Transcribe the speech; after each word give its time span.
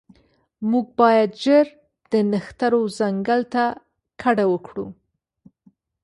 موږ 0.69 0.85
باید 0.99 1.31
ژر 1.43 1.67
د 2.11 2.13
نښترو 2.31 2.81
ځنګل 2.99 3.41
ته 3.53 3.63
کډه 4.21 4.45
وکړو 4.53 4.87